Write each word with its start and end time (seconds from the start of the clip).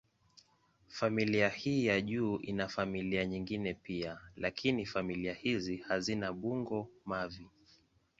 Familia 0.87 1.49
hii 1.49 1.85
ya 1.85 2.01
juu 2.01 2.37
ina 2.37 2.67
familia 2.67 3.25
nyingine 3.25 3.73
pia, 3.73 4.17
lakini 4.35 4.85
familia 4.85 5.33
hizi 5.33 5.77
hazina 5.77 6.33
bungo-mavi. 6.33 7.47